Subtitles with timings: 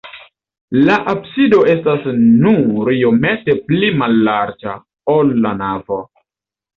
[0.85, 4.73] La absido estas nur iomete pli mallarĝa,
[5.17, 6.01] ol la navo.